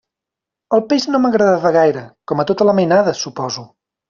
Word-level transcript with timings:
El 0.77 0.81
peix 0.93 1.05
no 1.15 1.21
m'agradava 1.25 1.73
gaire, 1.77 2.03
com 2.33 2.43
a 2.45 2.47
tota 2.53 2.69
la 2.71 2.77
mainada, 2.81 3.15
suposo. 3.23 3.69